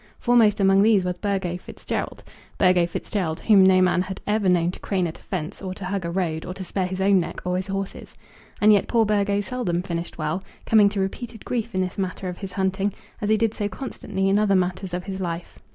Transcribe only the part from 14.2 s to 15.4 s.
in other matters of his